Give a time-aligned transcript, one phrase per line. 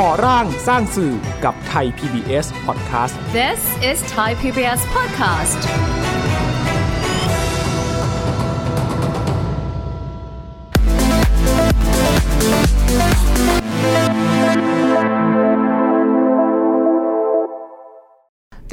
[0.00, 1.12] ก่อร่างสร้างสื่อ
[1.44, 3.60] กับไทย PBS Podcast This
[3.90, 5.60] is Thai PBS Podcast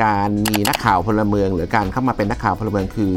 [0.04, 3.14] การมีนักข่าวพลเมือง หรือการเข้ามาเป็นนักข่าวพลเมืองคือ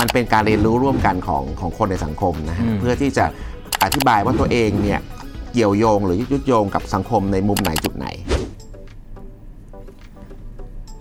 [0.00, 3.24] มันเป็นการเรียนรู้ร่วมกันของของคนในสังคมนะฮะอืมเพื่อที่จะ
[3.84, 5.00] อธิบายว่าตัวเองเนี่ย
[5.52, 8.06] เกี่ยวโยงหรือยุดโยงกับสังคมในมุมไหนจุดไหน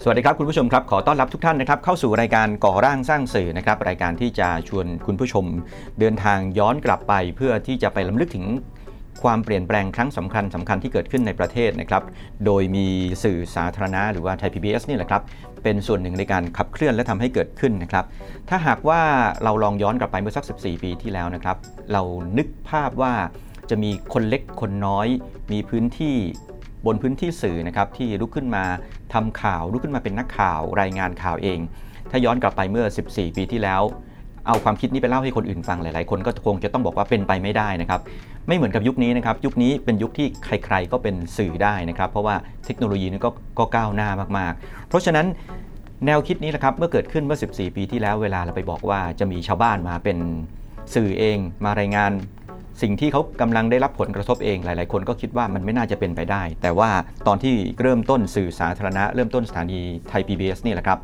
[0.03, 5.45] สวัสดีครับคุณผู้ชมครับ ขอต้อนรับทุกท่านนะครับเข้าสู่รายการก่อร่างสร้างสื่อนะครับรายการที่จะชวนคุณผู้ชม
[5.99, 8.45] เดินทางย้อนกลับไป เพื่อที่จะไปลำลึกถึง
[9.23, 12.03] ความเปลี่ยนแปลงครั้งสำคัญสำคัญที่เกิดขึ้นในประเทศนะครับ
[12.45, 12.87] โดยมี
[13.23, 15.21] สื่อสาธารณะหรือว่าไทย PBS นี่แหละครับ
[15.63, 18.05] เป็นส่วนหนึ่งในการขับเคลื่อนและทำให้เกิดขึ้นนะครับ
[18.49, 19.01] ถ้าหากว่า
[19.43, 21.57] เราลองย้อนกลับไปเมื่อสัก 14 ปีที่แล้วนะครับ
[21.91, 22.01] เรา
[22.37, 23.13] นึกภาพว่า
[23.69, 25.07] จะมีคนเล็กคนน้อย
[25.51, 26.15] มีพื้นที่
[26.85, 28.63] บนพื้นที่สื่อนะครับที่ลุกขึ้นมา
[29.13, 31.59] ทำข่าวลุกขึ้นมาเป็นนักข่าวรายงานข่าวเอง
[32.11, 33.81] ถ้าย้อนกลับไปเมื่อ 14 ปีที่แล้ว
[34.47, 38.01] เอาความคิดนี้ไปเล่าให้คนอื่นฟังหลายๆ คนก็คงจะต้องบอกว่าเป็นไปไม่ได้นะครับ
[38.47, 45.25] ไม่เหมือนกับยุคนี้นะครับยุคนี้เป็นยุคที่ใครๆก็เป็นสื่อได้นะครับ เพราะว่าเทคโนโลยีนี้ก็ก็ก้าวหน้ามากๆ เพราะฉะนั้น
[46.05, 50.17] แนวคิดนี้แหละครับเมื่อเกิดขึ้นเมื่อ 14 ปีที่แล้วเวลาเราไปบอกว่าจะมีชาวบ้านมาเป็น
[50.95, 52.11] สื่อเอง มารายงาน
[52.81, 56.89] สิ่งที่เขากำลังได้รับผลกระทบเองหลาย ๆ คนก็คิดว่ามันไม่น่าจะเป็นไปได้ แต่ว่า
[57.27, 60.99] ตอนที่เริ่มต้นสื่อสาธารณะ เริ่มต้นสถานีไทย PBS นี่แหละครับ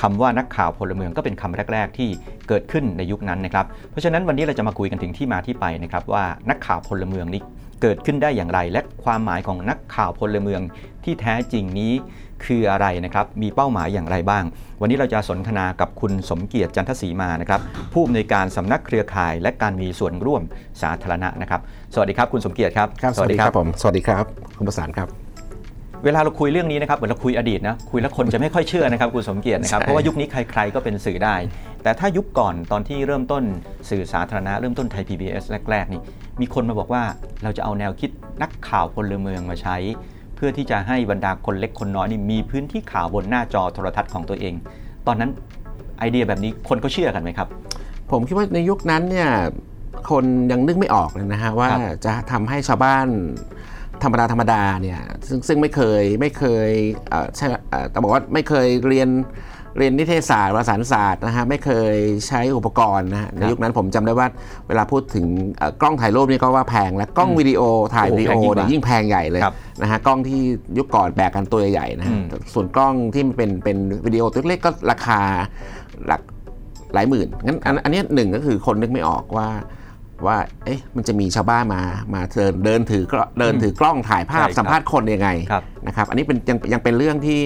[0.00, 2.08] คำว่านักข่าวพลเมืองก็เป็นคำแรก ๆ ที่
[2.48, 7.42] เกิดขึ้นในยุคนั้นนะครับ เพราะฉะนั้นวันนี้เราจะมาคุยกันถึงที่มาที่ไปนะครับว่านักข่าวพลเมืองนี้
[7.82, 10.60] เกิดขึ้นได้อย่างไร และความหมายของนักข่าวพลเมือง
[11.04, 11.92] ที่แท้จริงนี้
[12.46, 14.44] คืออะไรนะครับ มีเป้าหมายอย่างไรบ้าง
[14.80, 17.60] วันนี้เราจะสนทนากับคุณสมเกียรติจันทศรีมานะครับ
[17.92, 20.42] ผู้อำนวยการสำนักเครือข่าย และการมีส่วนร่วม
[20.82, 21.60] สาธารณะนะครับ
[21.94, 24.24] สวัสดีครับคุณสมเกียรติครับครับ สวัสดีครับผม สวัสดีครับ
[24.58, 25.08] คุณประสานครับ
[26.04, 31.36] เวลาเราคุยเรื่องนี้นะครับ เหมือนเราคุยอดีตนะ คุยแล้วคนจะไม่ค่อยเชื่อนะครับคุณสมเกียรตินะครับใช่เพราะว่ายุคนี้ใครๆก็เป็นสื่อได้
[31.82, 33.42] แต่ถ้ายุคก่อนตอนที่เริ่มต้น
[33.90, 36.02] สื่อสาธารณะเริ่มต้นไทย PBS แรกๆนี่
[36.40, 37.02] มีคนมาบอกว่า
[37.42, 38.10] เราจะเอาแนวคิด
[38.42, 39.76] นักข่าวพลเมืองมาใช้
[40.36, 44.54] เพื่อที่จะให้บรรดาคนเล็กคนน้อยนี่มีพื้นที่ข่าวบนหน้าจอโทรทัศน์ของตัวเอง
[45.06, 45.30] ตอนนั้น
[45.98, 47.48] ไอเดียแบบนี้คนก็เชื่อกันไหมครับ
[48.10, 49.28] ผมคิดว่าในยุคนั้นเนี่ย
[50.10, 51.68] คนยังนึกไม่ออกเลยนะฮะว่า
[52.04, 53.06] จะทำให้ชาวบ้าน
[54.04, 56.70] ธรรมดาธรรมดาเนี่ยซึ่งซึ่งไม่เคยไม่เคย
[57.10, 59.10] เอ่อใช่เอ่อต้องบอกว่าไม่เคยเรียน
[59.78, 61.94] เรียนนิเทศศาสตร์วารสารศาสตร์นะฮะไม่เคย
[62.28, 64.28] ใช้อุปกรณ์นะฮะในยุคนั้นผมจำได้ว่า
[64.68, 65.26] เวลาพูดถึง
[65.56, 67.62] เอ่อกล้องถ่ายรูปนี่ก็ว่าแพงและกล้องวิดีโอ
[67.94, 70.40] ถ่ายโอ้วิดีโอแพงยิ่งกว่าเนี่ยยิ่งแพงใหญ่เลยครับนะฮะกล้องที่
[70.78, 73.76] ยุคก่อนแบกกันตัวใหญ่ๆนะฮะอืมส่วนกล้องที่มันเป็นเป็น
[74.06, 75.20] วิดีโอตัวเล็กก็ราคา
[76.06, 76.20] หลัก
[76.94, 79.48] หลายหมื่นงั้นอันอันเนี้ยหนึ่งก็คือคนนึกไม่ออกว่า
[80.26, 81.82] ว่าเอ๊ะมันจะมีชาวบ้านมา
[82.14, 87.40] มาเดินเดินถือกล้องเดินถือกล้องถ่ายภาพใช่ครับสัมภาษณ์คนยังไงครับ นะครับ อันนี้เป็นยังยังเป็นเรื่องที่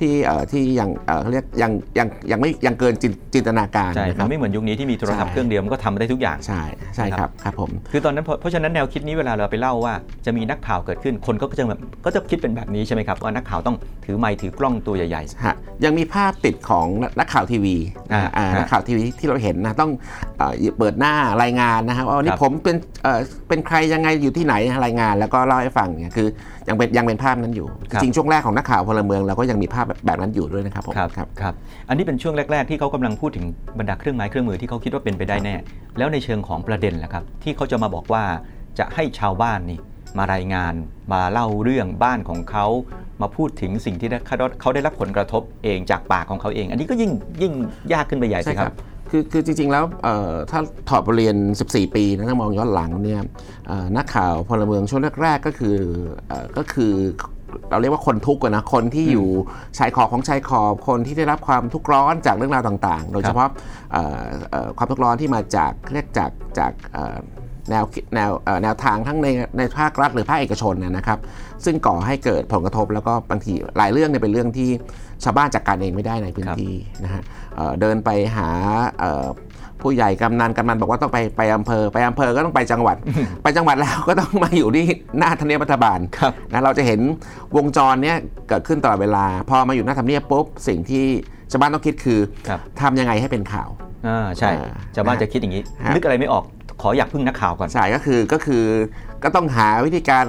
[0.00, 6.62] ที่เอ่อที่ยังเอ่อเขาเรียกยังยังยังไม่ยังเกินจินจินตนาการใช่นะคมัรับ นไม่เหมือนยุคนี้ที่มีโทรศัพท์ใช่ เครื่องเดียวมันก็ทำได้ทุกอย่าง ใช่
[6.96, 9.94] ใช่ครับครับผม คือตอนนั้นเพราะเพราะฉะนั้นแนวคิดนี้เวลาเราไปเล่าว่า
[10.26, 16.86] จะมีนักข่าวเกิดขึ้นคนก็จะแบบก็จะคิดเป็นแบบนี้ใช่ไหมครับว่านักข่าวต้องถือไมค์ถือกล้องตัวใหญ่ ฮะยังมีภาพติดของ
[17.18, 17.76] นักข่าวทีวี
[18.12, 19.90] อ่าอ่าฮะนักข่าวทีวีที่เราเห็นนะต้อง
[20.38, 26.28] เอ่อเปิดหน้ารายงานนะครับว่าวันคนี้รับ ผมเป็นเอ่อเป็นใครยังไงอยู่ที่ไหนรายงานแล้วก็เล่าให้ฟังเนี่ยคือ
[26.68, 31.54] ยังเป็นยังเป็นภาพนั้นอยู่จริงๆช่วงแรกของนักข่าวพลเมืองเราก็ยังมีภาพแบบแบบนั้นอยู่ด้วยนะครับผมครับครับครับ
[31.88, 33.44] อันนี้เป็นช่วงแรก ๆ ที่เขากำลังพูดถึง
[33.78, 35.54] บรรดาเครื่องไม้เครื่องมือที่เขาคิดว่าเป็นไปได้แน่
[35.98, 38.24] แล้วในเชิงของประเด็นล่ะครับ ที่เขาจะมาบอกว่า
[38.78, 39.78] จะให้ชาวบ้านนี่
[40.18, 40.74] มารายงาน
[41.12, 42.66] มาเล่าเรื่องบ้านของเขา
[43.22, 47.10] มาพูดถึงสิ่งที่ได้เขาเขาได้รับผลกระทบเองจากปากของเขาเอง อันนี้ก็ยิ่ง
[47.42, 47.52] ยิ่ง
[47.92, 48.78] ยากขึ้นไปใหญ่ใช่สิคครัรับบ
[49.10, 51.36] คือคือจริง ๆ แล้วเอ่อถ้าถอดบทเรียน
[51.66, 53.22] 14 ปีนะถ้ามองย้อนหลังเนี่ย
[53.68, 55.76] เอ่อนักข่าวพลเมืองช่วงแรก ๆ ก็คือ
[56.28, 56.92] เอ่อก็คือ
[57.70, 59.28] เราเรียกว่าคนทุกข์อะนะคนที่อยู่
[59.78, 63.48] ชายขอบของชายขอบคนที่ได้รับความทุกข์ร้อนจากเรื่องราวต่างๆ โดยเฉพาะ
[63.92, 64.20] เอ่อ
[64.50, 67.16] เอ่อความทุกข์ร้อนที่มาจากเรียกจากจากเอ่อ
[67.70, 69.28] แนวคิดแนวเอ่อแนวทางทั้งใน
[69.58, 71.18] ในภาครัฐหรือภาคเอกชนนะนะครับ
[71.64, 74.70] ซึ่งก่อให้เกิดผลกระทบแล้วก็บางทีหลายเรื่องเนี่ยเป็นเรื่องที่
[75.24, 76.74] ชาวบ้านจัดการเองไม่ได้ในพื้นครับที่
[77.04, 77.22] นะฮะ
[77.56, 78.48] เอ่อเดินไปหา
[79.00, 79.26] เอ่อ
[79.82, 82.96] ผู้ใหญ่กำนันกำนันบอกว่าต้องไปไปอำเภอไปอำเภอก็ต้องไปจังหวัด
[83.42, 84.86] ไปจังหวัดแล้วก็ต้องมาอยู่ที่
[85.18, 87.00] หน้าทำเนียบรัฐบาลครับนะเราจะเห็น
[87.56, 88.16] วงจรเนี้ย
[88.48, 91.04] เกิดขึ้นตลอดเวลา พอมาอยู่หน้าทำเนียบปุ๊บสิ่งที่
[91.50, 93.68] ชาวบ้านต้องคิดคือครับทำยังไงให้เป็นข่าว
[94.06, 96.44] อ่าใช่อ่าชาวบ้านจะคิดอย่างนี้ฮะนึกอะไรไม่ออก
[96.82, 98.64] ขออยากพึ่งนักข่าวก่อนใช่ก็คือก็คือ
[99.22, 100.24] ก็ต้องหาวิธีการ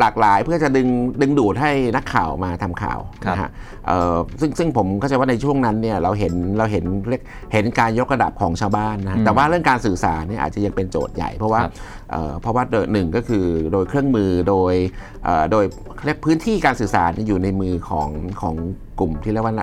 [0.00, 0.88] หลากหลายเพื่อจะดึง
[1.20, 3.50] ดึงดูดให้นักข่าวมาทำข่าวครับนะฮะ
[3.86, 7.22] เอ่อซึ่งซึ่งผมก็จะว่าในช่วงนั้นเนี่ยเราเห็นเราเห็นเรียก
[7.52, 11.72] เห็นการยกระดับของชาวบ้านนะฮะอืมแต่ว่าเรื่องการสื่อสารเนี่ยอาจจะยังเป็นโจทย์ใหญ่ เพราะว่าครับ
[12.12, 14.74] เอ่อเพราะว่าโดยหนึ่งก็คือโดยเครื่องมือโดย
[15.24, 15.64] เอ่อโดย
[16.04, 18.08] เรียกพื้นที่การสื่อสารเนี่ยอยู่ในมือของ
[18.40, 18.54] ของ
[19.00, 19.54] กลุ่มที่เรียกว่า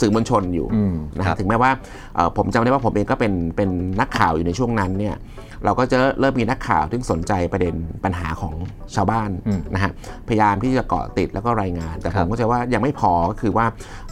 [0.00, 1.70] สื่อมวลชนอยู่อืมนะครัฮะบถึงแม้ว่า
[2.14, 5.14] เอ่อผมจำได้ว่าผมเองก็เป็นเป็นนักข่าวอยู่ในช่วงนั้นเนี่ย
[5.64, 7.74] เราก็จะเริ่มมีนักข่าวที่สนใจประเด็น
[8.04, 8.54] ปัญหาของ
[8.94, 9.92] ชาวบ้านอืมนะฮะ
[10.28, 13.66] พยายามที่จะเกาะติดแล้วก็รายงาน แต่ครับผมก็จะว่ายังไม่พอก็คือว่า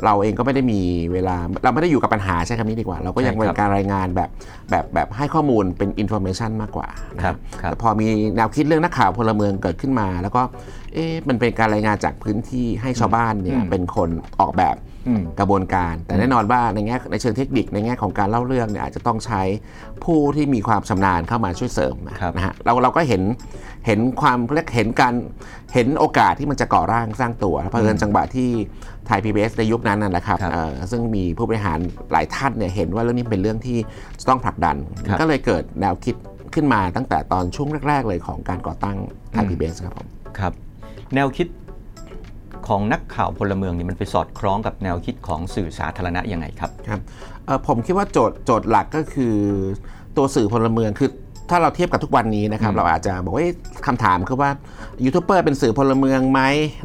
[0.04, 0.80] เราเองก็ไม่ได้มี
[1.12, 4.30] เวลาเราไม่ได้อยู่กับปัญหาใช้คำนี้ดีกว่า เราก็ยังใช่เป็นครับการรายงานแบบ
[4.70, 10.42] แบบแบบให้ข้อมูลเป็น information มากกว่านะครับครับครับแต่พอมีแนวคิดเรื่องนักข่าวพลเมืองเกิดขึ้นมา แล้วก็
[10.94, 14.08] เอ๊ะมันเป็นการรายงานจากพื้นที่ให้ชาวบ้านเนี่ยอืมเป็นคน
[14.40, 14.76] ออกแบบ
[15.08, 19.42] อืมกระบวนการ แต่แน่นอนว่าในแง่ในเชิงเทคนิคในแง่ของการเล่าเรื่องเนี่ยอาจจะต้องใช้
[20.04, 23.23] ผู้ที่มีความชำนาญเข้ามาช่วยเสริมนะครับนะฮะเราเราก็เห็น
[23.87, 25.14] เห็นความเรียกเห็นการ
[25.75, 28.49] เห็นโอกาสที่มันจะก่อร่างสร้างตัวเพราะเอิญจังหวะที่
[29.06, 31.79] ไทยพีบีในยุคนั้นนั่นแหละครับครับเอ่อซึ่งมีผู้บริหาร
[32.12, 33.79] หลายท่านเนี่ยเห็นว่าเรื่องนี้เป็นเรื่องที่
[34.20, 34.76] จะต้องผลักดัน
[35.06, 36.17] ครับก็เลยเกิดแนวคิด
[36.55, 38.96] ขึ้นมาตั้งแต่ตอนช่วงแรก ๆ เลยของการก่อตั้ง
[39.32, 40.06] ไทยอืมพีบีครับผม
[40.38, 40.52] ครับ
[41.14, 41.49] แนวคิด
[42.69, 47.00] ของนักข่าวพลเมืองนี่มันไปสอดคล้องกับแนวคิดของสื่อสาธารณะยังไงครับครับ
[47.46, 49.34] เอ่อผมคิดว่าโจทย์โจทย์หลักก็คือ
[50.17, 51.11] ตัวสื่อพลเมืองคือ
[51.50, 53.56] ถ้าเราเทียบกับทุกวันนี้นะครับอืมเราอาจจะบอกว่าเอ๊ะ
[53.86, 54.50] คำถามคือว่า
[55.04, 56.40] ยูทูบเบอร์เป็นสื่อพลเมืองไหม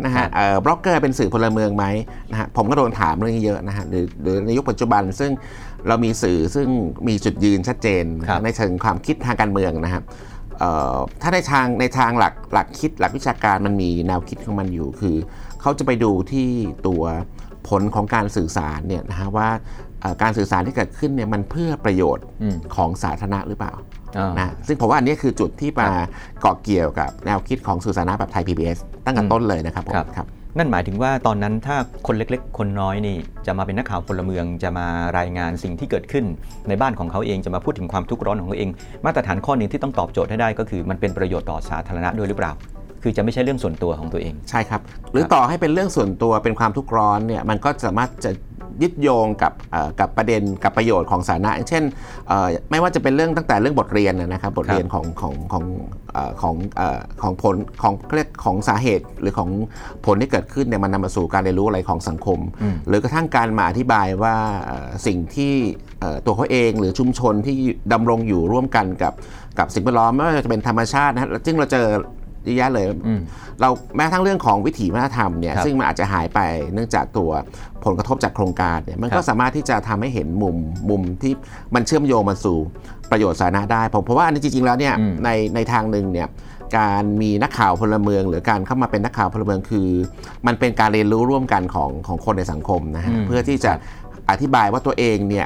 [0.06, 1.86] นะครัฮะบเอ่อบล็อกเกอร์เป็นสื่อพลเมืองไหม
[2.31, 5.31] นะฮะผมก็โดนถามเรื่องนี้เยอะนะฮะหรือหรือในยุคปัจจุบันซึ่ง
[5.88, 6.68] เรามีสื่อซึ่ง
[7.07, 10.04] มีจุดยืนชัดเจนครับในเชิงความคิดทางการเมืองนะครับ
[10.60, 15.15] เอ่อถ้าในทางในทางหลักหลักคิดหลักวิชาการมันมีแนวคิดของมันอยู่คือ
[15.62, 16.50] เขาจะไปดูที่
[16.88, 17.04] ตัว
[17.69, 23.74] ผลของการสื่อสารเนี่ยนะฮะว่าเอ่อ การสื่อสารที่เกิดขึ้นเนี่ยมันเพื่อประโยชน์อืมของสาธารณะหรือเปล่า
[24.18, 25.90] อ่านะซึ่งผมว่าอันนี้คือจุดที่มา
[26.42, 30.28] เกาะเกี่ยวกับแนวคิดของสื่อสาธารณะแบบไทย PBS ตั้งแต่อืมต้นเลยนะครับผมครับครับ
[30.58, 31.78] นั่นหมายถึงว่าตอนนั้นถ้า
[32.08, 33.16] คนเล็กๆ คนน้อยนี่
[33.46, 36.26] จะมาเป็นนักข่าวพลเมืองจะมารายงานสิ่งที่เกิดขึ้น
[36.70, 38.70] ในบ้านของเขาเองจะมาพูดถึงความทุกข์ร้อนของเขาเอง
[39.06, 42.52] มาตรฐานข้อหนึ่งที่ต้องตอบโจทย์ให้ได้ก็คือมันเป็นประโยชน์ต่อสาธารณะด้วยหรือเปล่า
[43.04, 48.32] คือจะไม่ใช่เรื่องส่วนตัวของตัวเอง ใช่ครับ หรือต่อให้เป็นเรื่องส่วนตัวเป็นความทุกข์ร้อนเนี่ยมันก็สามารถจะ
[48.84, 51.84] ยึดโยงกับเอ่อกับประเด็นกับประโยชน์ของสาธารณะอย่างเช่น
[52.28, 55.66] เอ่อไม่ว่าจะเป็นเรื่องตั้งแต่เรื่องบทเรียนนะนะครับบทเรียนของของของ
[56.14, 59.50] เอ่อของเอ่อของผลของเขาเรียกของสาเหตุหรือของ
[60.06, 64.36] ผลที่เกิดขึ้นเนี่ยมันนำมาสู่การเรียนรู้อะไรของสังคมอืมหรือกระทั่งการมาอธิบายว่า
[64.66, 65.54] เอ่อสิ่งที่
[66.02, 67.56] เอ่อตัวเขาเองหรือชุมชนที่
[67.94, 69.14] ดำรงอยู่ร่วมกันกับ
[69.60, 71.88] กับสิ่งแวดล้อมไม่ว่าจะเป็นธรรมชาตินะฮะซึ่งเราเจอ
[72.44, 73.19] เยอะแยะเลยอืม
[73.62, 76.40] เราแม้กระทั้งเรื่องของวิถีวัฒนธรรมเนี่ยครับซึ่งมันอาจจะหายไป
[76.74, 77.30] เนื่องจากตัว
[77.86, 80.56] ผลกระทบจากโครงการเนี่ยมันครัก็บสามารถที่จะทำให้เห็นมุม
[80.90, 81.34] มุมที่
[81.75, 82.57] มันเชื่อมโยงมาสู่
[83.12, 86.28] ประโยชน์สาธารณะได้ผมเพราะว่าอันนี้จริงๆแล้วเนี่ยอืมในในทางหนึ่งเนี่ย
[86.78, 89.89] การมีนักข่าวพลเมือง หรือการเข้ามาเป็นนักข่าวพลเมืองคือ
[90.48, 93.72] มันเป็นการเรียนรู้ร่วมกันของของคนในสังคมนะฮะอืมเพื่อที่จะ
[94.30, 95.46] อธิบายว่าตัวเองเนี่ย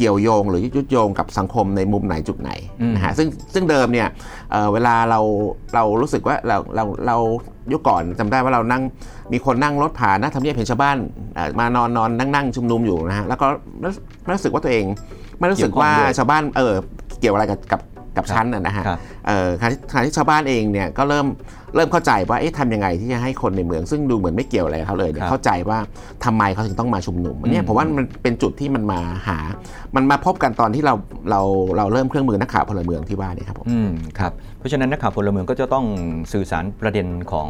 [0.00, 2.50] เกี่ยวโยง หรือยุดโยงกับสังคมในมุมไหนจุดไหน
[2.80, 4.08] อืมนะฮะซึ่งซึ่งเดิมเนี่ย
[4.50, 5.20] เอ่อเวลาเรา
[5.74, 7.16] เรารู้สึกว่าเราเราเรา
[7.72, 8.82] ยุคก่อนจำได้ว่าเรานั่ง
[9.32, 10.96] มีคนนั่งรถผ่านหน้าทำเนียบเห็นชาวบ้าน
[11.34, 13.46] เอ่อมานอนนอนนั่งนั่งชุมนุมอยู่นะฮะแล้วก็
[13.82, 13.92] รู้
[14.24, 14.84] ไม่รู้สึกว่าตัวเอง
[15.38, 16.74] ไม่รู้สึกว่าเกี่ยวข้องด้วยชาวบ้านเออ
[17.20, 17.80] เกี่ยวอะไรกับกับ
[18.16, 21.26] กับชั้นนะนะฮะครับเอ่อขณะที่ขณะที่ชาวบ้านเองเนี่ยก็เริ่ม
[21.74, 25.78] เริ่มเข้าใจว่าเอ๊ะทำยังไงที่จะให้คนในเมืองซึ่งดูเหมือนไม่เกี่ยวอะไรกับเขาเลยเนี่ยครับเข้าใจว่า
[26.24, 29.38] ทำไมเขาถึงต้องมาชุมนุมอันเนี้อืยมผมว่ามันเป็นจุดที่มันมาหา
[29.96, 30.94] มันมาพบกันตอนที่เรา
[31.30, 31.40] เรา
[31.76, 35.84] เราเริ่มเครื่องมือนักข่าวพลเมืองที่ว่านี่ครับผมอืมครับเพราะฉะนั้นนักข่าวพลเมืองก็จะต้อง
[36.32, 37.48] สื่อสารประเด็นของ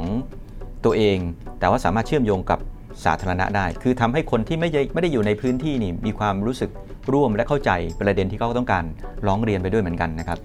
[0.84, 1.18] ตัวเอง
[1.58, 2.58] แต่ว่าสามารถเชื่อมโยงกับ
[3.04, 6.70] สาธารณะได้ คือทำให้คนที่ไม่ได้ไม่ได้อยู่ในพื้นที่นี่มีความรู้สึก
[7.12, 7.70] ร่วมและเข้าใจ
[8.00, 8.84] ประเด็นที่เขาต้องการ
[9.26, 10.38] ร้องเรียนไปด้วยเหมือนกันนะครับ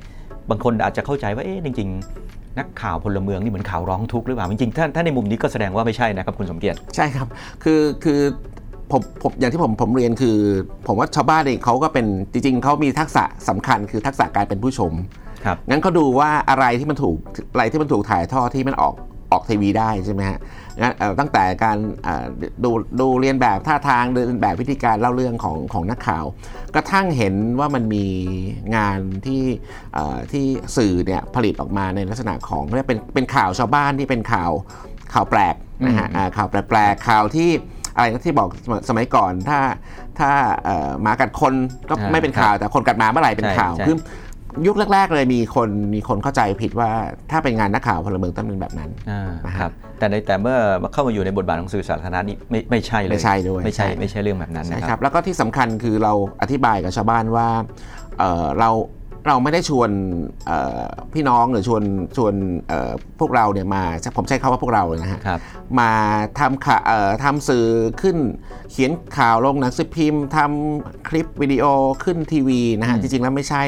[0.50, 1.90] บางคนอาจจะเข้าใจว่าเอ๊ะจริง
[2.24, 7.28] ๆ นักข่าวพลเมืองนี่เหมือนข่าวร้องทุกข์หรือเปล่าจริงๆถ้าถ้าในมุมนี้ก็แสดงว่าไม่ใช่นะครับคุณสมเกียรติใช่ครับ
[7.64, 8.20] คือคือ
[8.92, 10.38] ผมผมอย่างที่ผมผมเรียนคือ
[10.88, 14.94] ผมว่าชาวบ้านเองเขาก็เป็นจริง ๆเขามีทักษะสำคัญ คือทักษะการเป็นผู้ชม
[15.46, 17.18] ครับงั้นเขาดูว่าอะไรที่มันถูก
[17.54, 18.94] อะไรที่มันถูกถ่ายทอดที่มันออก
[19.36, 20.40] ออกทีวีได้ใช่ไหมฮะ
[20.82, 22.26] งั้นเอ่อตั้งแต่การเอ่อ
[22.64, 26.26] ดูดูเรียนแบบท่าทางเรียนแบบวิธีการเล่าเรื่องของของนักข่าว
[26.76, 28.06] กระทั่งเห็นว่ามันมี
[28.76, 29.44] งานที่
[29.94, 30.46] เอ่อที่
[30.78, 34.52] สื่อเนี่ยผลิตออกมาในลักษณะของเรียกเป็นเป็นข่าวชาวบ้านที่เป็นข่าว
[35.14, 37.50] ข่าวแปลกนะฮะอืมอ่าข่าวแปลกๆข่าวที่
[37.96, 38.50] อะไรนะที่บอก
[38.90, 39.60] สมัยก่อนถ้า
[40.20, 40.32] ถ้า
[40.66, 41.54] เอ่อหมากัดคน
[41.90, 43.96] ก็อ่าไม่เป็นข่าวแต่คนกัดหมาเมื่อไหร่เป็นใช่ข่าวใช่คือ
[44.66, 46.90] ยุคแรก ๆ เลยมีคนมีคนเข้าใจผิดว่า
[47.32, 50.58] ถ้าเป็นงานนักข่าวพลเมืองต้องเป็นแบบนั้นอ่านะฮะครับแต่ในแต่เมื่อ
[50.94, 57.48] เข้ามาอยู่ในบทบาทของสื่อสาธารณะนี่ไม่ไม่ใช่เลยไม่ใช่ด้วยไม่ใช่ใช่ไม่ใช่เรื่องแบบนั้นใช่นะคครัรับบแล้วก็ที่สำคัญคือเราอธิบายกับชาวบ้านว่า
[58.20, 58.72] เอ่อเรา
[59.30, 59.90] เราไม่ได้ชวน
[60.48, 60.84] เอ่อ
[61.14, 61.84] พี่น้องหรือชวน
[62.18, 62.34] ชวน
[62.68, 63.84] เอ่อพวกเราเนี่ยมา
[64.18, 65.40] ผมใช้คำว่าพวกเราเลยนะฮะครับ
[65.80, 65.92] มา
[66.40, 67.66] ทำข่าเอ่อทำสื่อ
[68.02, 68.18] ขึ้น
[68.72, 71.66] เขียนข่าวลงหนังสือพิมพ์ทำคลิปวิดีโอ
[72.04, 73.62] ขึ้นทีวีนะฮะอืมจริงๆแล้วไม่ใช่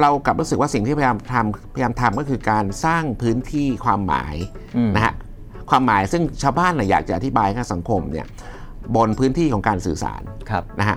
[0.00, 4.34] เรากลับรู้สึกว่าสิ่งที่พยายามทำพยายามทำก็คือการสร้างพื้นที่ความหมาย
[4.76, 5.14] อืมนะฮะ
[5.70, 8.26] ความหมายซึ่งชาวบ้านน่ะอยากจะอธิบายให้สังคมเนี่ย
[8.96, 10.96] บนพื้นที่ของการสื่อสารครับนะฮะ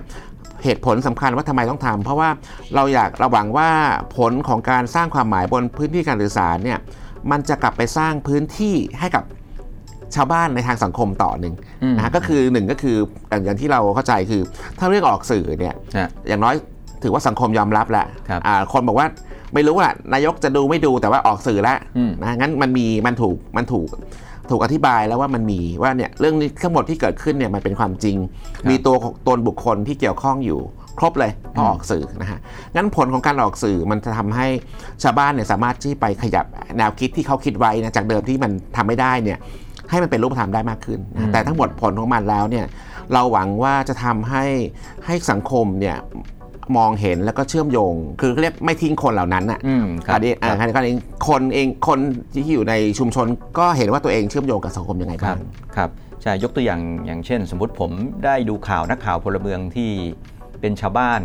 [0.64, 2.30] เหตุผลสำคัญว่าทำไมต้องทำเพราะว่า
[2.74, 3.70] เราอยากระหวังว่า
[4.16, 6.78] ผลของการสร้างความหมายบนพื้นที่การสื่อสารเนี่ย
[7.30, 9.24] มันจะกลับไปสร้างพื้นที่ให้กับ
[10.14, 12.96] ชาวบ้านในทางสังคมต่อหนึ่งอืมนะฮะก็คือหนึ่งก็คือ
[13.30, 14.42] อย่างอย่างที่เราเข้าใจคือ
[14.78, 16.54] ถ้าเรื่องออกสื่อเนี่ยฮะอย่างน้อย
[17.06, 19.06] ถือว่าสังคมยอมรับแล้วครับอ่าคนบอกว่า
[19.54, 23.88] ไม่รู้ว่านายกจะดูไม่ดูแต่ว่าออกสื่อแล้วอืมนะงั้นมันมีมันถูกมันถูก
[24.50, 28.16] ถูกอธิบายแล้วว่ามันมีว่าเนี่ยเรื่องนี้ทั้งหมดที่เกิดขึ้นเนี่ยมันเป็นความจริง
[28.68, 28.96] มีตัว
[29.28, 30.60] ตนบุคคลที่เกี่ยวข้องอยู่
[30.98, 32.38] ครบเลยพอออกสื่อนะฮะ
[32.76, 34.46] งั้นผลของการออกสื่อมันจะทำให้
[35.02, 36.46] ชาวบ้านเนี่ยสามารถที่ไปขยับ
[36.78, 39.38] แนวคิดที่เขาคิดไว้นะจากเดิมที่มันทำไม่ได้เนี่ย
[39.90, 42.66] ให้มันเป็นรูปธรรมได้มากขึ้นนะอืมแต่ทั้งหมดผลของมันแล้วเนี่ย
[43.12, 44.44] เราหวังว่าจะทำให้
[45.06, 45.96] ให้สังคมเนี่ย
[46.76, 50.94] มองเห็นแล้วก็เชื่อมโยง คือเรียกไม่ทิ้งคนเหล่านั้นน่ะอืมคครับราวนี้อ่าคราวนี้คราวนี้
[51.28, 51.98] คนเองคน
[52.34, 53.26] ที่อยู่ในชุมชน
[53.58, 55.90] ก็เห็นว่าตัวเองเชื่อมโยงกับสังคมยังไงครับ้าบงครับ
[56.22, 57.90] ใช่ยกตัวอย่างอย่างเช่น สมมติผม
[58.24, 59.90] ได้ดูข่าวนักข่าวพลเมืองที่
[60.60, 61.20] เป็นชาวบ้าน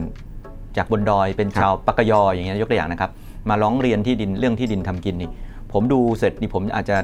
[0.77, 3.11] จากบนดอยเป็นครับชาวปากกยออย่างเงี้ยยกตัวอย่างนะครับ
[3.49, 5.29] มาร้องเรียนที่ดินเรื่องที่ดินทำกินนี่
[5.73, 6.97] ผมดูเสร็จนี่ผมอาจจะ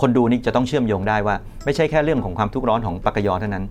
[0.00, 3.64] คนดูนี่จะต้องเชื่อมโยงได้ว่า ไม่ใช่แค่เรื่องของความทุกข์ร้อนของปากกยอเท่านั้น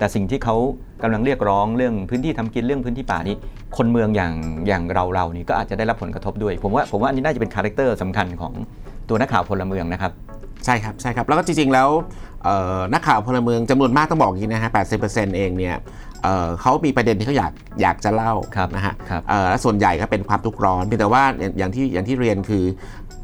[0.00, 0.56] แต่สิ่งที่เขา
[1.02, 3.36] กำลังเรียกร้องเรื่องพื้นที่ทำกินเรื่องพื้นที่ป่านี้
[3.76, 4.32] คนเมืองอย่าง
[4.66, 8.52] อย่างเราเรานี่ก็อาจจะได้รับผลกระทบด้วย ผมว่าผมว่าอันนี้น่าจะเป็น character สำคัญของ
[9.08, 10.12] ตัวนักข่าวพลเมืองนะครับ
[10.64, 11.88] ใช่ครับใช่ครับแล้วก็จริงๆแล้ว
[12.94, 14.70] นักข่าวพลเมืองจำนวนมากต้องบอกอย่างนี้นะฮะ
[15.02, 15.74] 80%เองเนี่ย
[16.22, 22.64] เอ่อเขามีประเด็นที่เขาอยากอยากจะเล่าครับนะฮะครับเอ่อและส่วนใหญ่ก็เป็นความทุกข์ร้อนเพียงแต่ว่าอย่างอย่างที่อย่างที่เรียนคือ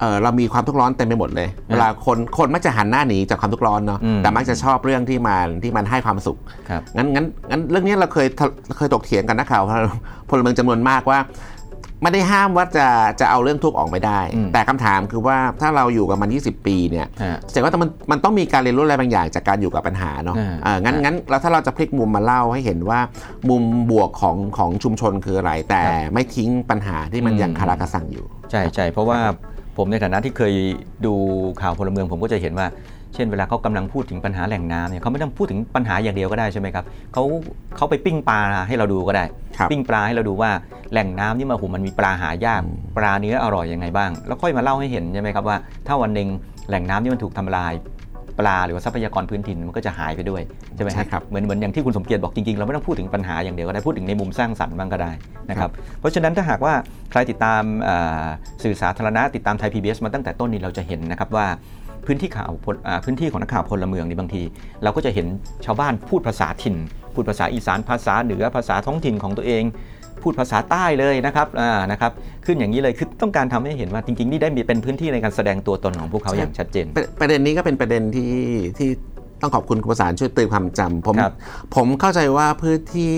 [0.00, 6.38] เอ่อเรามีความทุกข์ร้อนเต็มไปหมดเลย เวลาคนคนมักจะหันหน้าหนีจากความทุกข์ร้อนเนาะอืมแต่มักจะชอบเรื่องที่มันที่มันให้ความสุข
[6.68, 8.46] ครับงั้นงั้นงั้นเรื่องนี้เราเคยทะ
[8.78, 9.62] เคยตกเถียงกันนักข่าว
[10.28, 11.18] พลเมืองจำนวนมากว่า
[12.02, 12.86] ไม่ได้ห้ามว่าจะ
[13.20, 23.00] จะเอาเรื่องทุกข์ออกไม่ได้อืมแต่คำถามคือว่าถ้าเราอยู่กับมัน 20 ปีเนี่ยฮะแสดงว่ามันมันต้องมีการเรียนรู้อะไรบางอย่างจากการอยู่กับปัญหาเนาะอ่าอ่างั้นงั้นแล้วถ้าเราจะพลิกมุมมาเล่าให้เห็นว่า
[23.48, 29.18] มุมบวกของของชุมชนคืออะไร แต่ไม่ทิ้งปัญหาที่มันอืมยังคาราคาซังอยู่ ใช่ใช่เพราะว่า
[29.76, 30.54] ผมในฐานะที่เคย
[31.06, 31.14] ดู
[31.62, 32.66] ข่าวพลเมืองผมก็จะเห็นว่า
[33.16, 37.22] เช่นเวลาเขากำลังพูดถึงปัญหาแหล่งน้ำเนี่ยเขาไม่ต้องพูดถึงปัญหาอย่างเดียวก็ได้ใช่ไหมครับเขา
[37.76, 39.24] เขาไปปิ้งปลาให้เราดูก็ได้
[39.56, 40.50] ครับปิ้งปลาให้เราดูว่า
[40.92, 42.62] แหล่งน้ำนี่มาหูมันมีปลาหายาก
[42.96, 45.56] ปลาเนื้ออร่อยยังไงบ้าง แล้วค่อยมาเล่าให้เห็นใช่ไหมครับว่า
[45.86, 46.28] ถ้าวันหนึ่ง
[46.68, 47.74] แหล่งน้ำนี่มันถูกทำลาย
[48.40, 50.42] ปลาหรือว่าทรัพยากรพื้นถิ่นมันก็จะหายไปด้วย
[50.76, 55.12] ใช่ไหมใช่ครับเหมือนเหมือนอย่างที่คุณสมเกียรติบอกจริงๆ เราไม่ต้องพูดถึงปัญหาอย่างเดียวก็ได้พูดถึงในมุมสร้างสรรค์บ้างก็ได้
[55.50, 55.70] นะครับ
[56.00, 56.74] เพราะฉะนั้นถ้าหากว่า
[57.10, 58.24] ใครติดตามเอ่อ
[58.64, 61.46] สื่อสาธารณะติดตามไทย PBS มาตั้งแต่ต้นนี้เราจะเห็นนะครับว่า
[62.06, 64.42] พื้นที่ข่าวพลอ่าพื้นที่ของนักข่าวพลเมืองนี่บางที
[64.82, 65.26] เราก็จะเห็น
[65.64, 66.76] ชาวบ้านพูดภาษาถิ่น
[67.14, 69.62] พูดภาษาอีสานภาษาเหนือภาษาท้องถิ่นของตัวเอง
[70.22, 72.12] พูดภาษาใต้เลยนะครับอ่านะครับ
[72.46, 78.34] ขึ้นอย่างนี้เลยคือต้องการทำให้เห็นว่าจริงๆนี่ได้มีเป็นพื้นที่ในการแสดงตัวตนของพวกเขาอย่างชัดเจน ประประเด็นนี้ก็เป็นประเด็นที่
[78.78, 78.88] ที่
[79.42, 81.34] ต้องขอบคุณคุณประสานช่วยเตือนความจำผมครับ
[81.76, 83.16] ผมเข้าใจว่าพื้นที่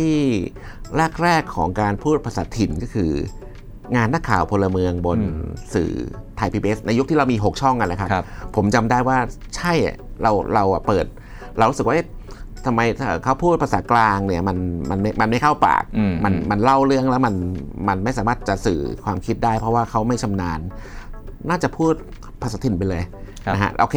[1.23, 3.11] แรกๆของการพูดภาษาถิ่นก็คือ
[3.97, 5.91] งานนักข่าวพลเมืองบนอืมสื่อ
[6.37, 8.25] ไทยพีบีในยุคที่เรามี 6 ช่องกันแหละครับครับ
[8.57, 9.19] ผมจำได้ว่า
[9.57, 11.07] ใช่อะเราเราอะเปิด
[11.59, 12.09] เรารู้สึกว่าเอ๊ะ
[12.67, 14.57] ทำไมถ้าเขาพูดภาษากลางเนี่ยมัน
[14.91, 17.35] มันไม่มันไม่เข้าปากอืมมันมันเล่าเรื่องแล้วมัน
[17.89, 20.61] มันไม่สามารถจะสื่อความคิดได้ เพราะว่าเขาไม่ชำนาญ
[21.49, 21.95] น่าจะพูด
[22.43, 23.03] ภาษาถิ่นไปเลย
[23.45, 23.97] ครับนะฮะโอเค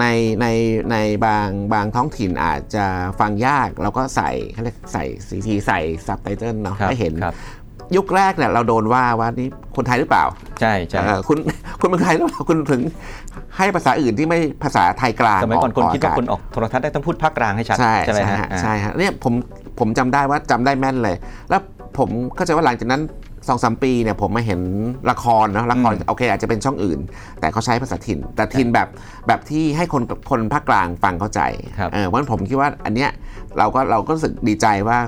[0.00, 0.04] ใน
[0.40, 0.46] ใน
[0.90, 0.96] ใน
[1.26, 2.84] บางบางท้องถิ่นอาจจะ
[3.20, 7.34] ฟังยากเราก็ใส่เขาเรียกใส่ซีทีใส่ซับไตเติลเนาะครับให้เห็นครับ
[7.96, 10.24] ยุคแรกเนี่ยเราโดนว่าว่านี่คนไทยหรือเปล่า
[10.60, 11.38] ใช่ใช่เอ่อคุณ
[11.80, 12.82] คุณเป็นไทยหรือเปล่าคุณถึง
[13.56, 19.34] ให้ภาษาอื่นที่ไม่ภาษาไทยกลางสมัยก่อนคนคิดว่าอคนออกโทรทัศน์ได้ต้องพูดภาคกลางให้ชัดใช่ใช่ไหมใช่ฮะฮะอ่าใช่ฮะเนี่ยผม
[19.78, 21.16] ผมจำได้ว่าจำได้แม่นเลย
[21.50, 21.60] แล้ว
[21.98, 23.02] ผมเข้าใจว่าหลังจากนั้น
[23.48, 24.60] สองสามปีเนี่ยผมมาเห็น
[25.10, 26.98] ละครเนาะละครอืมโอเคอาจจะเป็นช่องอื่น
[27.40, 28.88] แต่เขาใช้ภาษาถิ่น แต่ถิ่นแบบ
[29.26, 31.40] แบบที่ให้คนคนภาคกลางฟังเข้าใจ
[31.78, 33.10] ครับเออเพราะฉะนั้นผมคิดว่าอันเนี้ย
[33.58, 34.98] เราก็เราก็รู้สึกดีใจว่า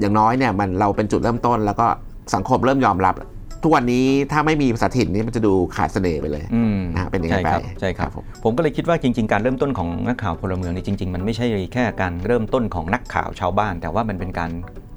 [0.00, 1.86] อย่างน้อยเนี่ยมันเราเป็นจุดเริ่มต้นแล้วก็
[2.34, 3.14] สังคมเริ่มยอมรับ
[3.62, 14.50] ทุกวันนี้ถ้าไม่มีภาษาถิ่นนี่มันจะดูขาดเสน่ห์ไปเลยอืมนะฮะเป็นอย่างนั้ใช่นครับไปใช่ครับครับผมผมก็เลยคิดว่าจริง ๆ การเริ่มต้นของนักข่าวพลเมืองนี่จริง ๆ มันไม่ใช่แค่การเริ่มต้นของนักข่าวชาวบ้าน แต่ว่ามันเป็นการ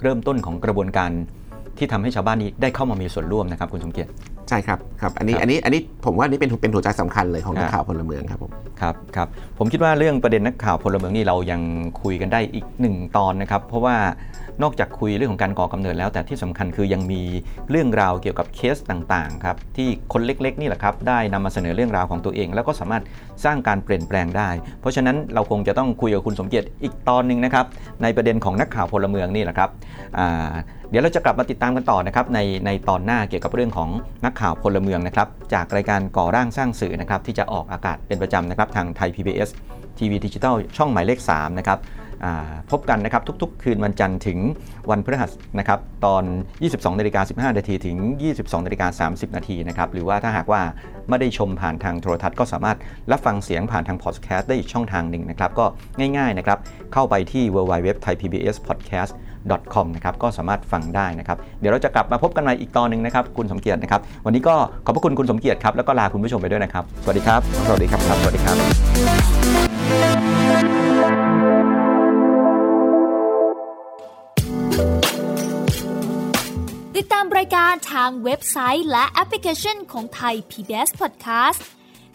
[0.04, 1.12] เริ่มต้นของกระบวนการ
[1.78, 4.12] ที่ทำให้ชาวบ้านนี้ได้เข้ามามีส่วนร่วมนะครับคุณสมเกียรติ
[4.52, 9.28] ใช่ครับครับอันนี้ครับอันนี้อันนี้ผมว่าอันนี้เป็นเป็นหัวใจสำคัญเลยของนักอ่าข่าวพลเมืองครับผมครับครับ
[9.58, 11.62] ผมคิดว่าเรื่องประเด็นนักข่าวพลเมืองนี่เรายัง
[12.02, 13.96] คุยกันได้อีกหนึ่งตอนนะครับ เพราะว่า
[14.64, 17.22] นอกจากคุยเรื่องของการก่อกำเนิดแล้ว แต่ที่สำคัญคือยังมี
[17.70, 23.04] เรื่องราวเกี่ยวกับเคสต่างๆครับที่คนเล็กๆนี่แหละครับได้นำมาเสนอเรื่องราวของตัวเอง แล้วก็สามารถ
[23.46, 24.50] สร้างการเปลี่ยนแปลงได้
[24.82, 27.66] เพราะฉะนั้นเราคงจะต้องคุยกับคุณสมเกียรติอีกตอนหนึ่งนะครับ
[28.04, 29.70] ในประเด็นของนักข่าวพลเมืองนี่แหละครับ
[30.18, 30.52] อ่า
[30.92, 33.90] เดี๋ยวเราจะกลับมาติดตามกันต่อนะครับในในตอนหน้าเกี่ยวกับเรื่องของ
[34.26, 39.50] นักข่าวพลเมืองนะครับจากรายการก่อร่างสร้างสื่อนะครับที่จะออกอากาศเป็นประจำนะครับทางไทย PBS
[39.98, 41.80] ทีวีดิจิทัลช่องหมายเลข3นะครับ
[42.72, 44.40] พบกันนะครับทุกๆ คืนวันจันทร์ถึง
[44.90, 46.24] วันพฤหัสนะครับตอน
[46.62, 47.22] 22นาฬิกา
[47.52, 47.98] 15นาทีถึง
[48.32, 50.62] 22นาฬิกา30นาทีนะครับหรือว่าถ้าหากว่า
[51.10, 52.78] ไม่ได้ชมผ่านทางโทรทัศน์ก็สามารถ
[53.12, 55.66] รับฟังเสียงผ่านทางพอดแคสต์ได้อีกช่องทางหนึ่งนะครับก็
[56.18, 56.60] ง่ายๆนะครับ
[56.94, 59.14] เข้าไปที่ www thai pbs podcast
[59.74, 64.56] com นะครับก็สามารถฟังได้นะครับ เดี๋ยวเราจะกลับมาพบกันใหม่อีกตอนหนึ่งนะครับ คุณสมเกียรตินะครับ วันนี้ก็
[64.86, 68.56] ขอบพระคุณคุณสมเกียรติครับแล้วก็ลาคุณผู้ชมไปด้วยนะครับ สวัสดีครับ สวัสดีครับสวัสดีครับ
[76.98, 81.62] ติดตามรายการทางเว็บไซต์และแอปพลิเคชันของไทย PBS Podcast